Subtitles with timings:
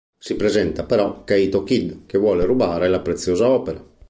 [0.17, 3.87] Si presenta però Kaito Kid, che vuole rubare la preziosa opera.